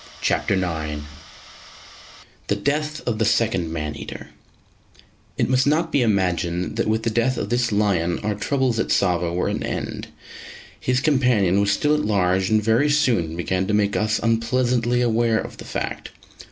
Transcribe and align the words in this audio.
CHAPTER 0.19 0.55
IX 0.55 1.03
THE 2.47 2.55
DEATH 2.55 3.03
OF 3.05 3.19
THE 3.19 3.25
SECOND 3.25 3.71
MAN 3.71 3.95
EATER 3.95 4.31
It 5.37 5.47
must 5.47 5.67
not 5.67 5.91
be 5.91 6.01
imagined 6.01 6.75
that 6.77 6.87
with 6.87 7.03
the 7.03 7.11
death 7.11 7.37
of 7.37 7.49
this 7.51 7.71
lion 7.71 8.17
our 8.23 8.33
troubles 8.33 8.79
at 8.79 8.87
Tsavo 8.91 9.31
were 9.31 9.47
at 9.47 9.57
an 9.57 9.63
end; 9.63 10.07
his 10.79 11.01
companion 11.01 11.61
was 11.61 11.69
still 11.69 11.93
at 11.93 12.03
large, 12.03 12.49
and 12.49 12.63
very 12.63 12.89
soon 12.89 13.35
began 13.35 13.67
to 13.67 13.75
make 13.75 13.95
us 13.95 14.17
unpleasantly 14.23 15.01
aware 15.01 15.37
of 15.39 15.57
the 15.57 15.65
fact. 15.65 16.09